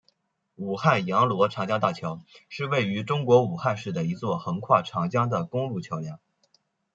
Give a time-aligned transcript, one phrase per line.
[0.55, 6.19] 武汉阳逻长江大桥是位于中国武汉市的一座横跨长江的公路桥梁。